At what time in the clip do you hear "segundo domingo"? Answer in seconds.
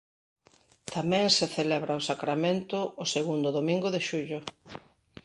3.15-3.87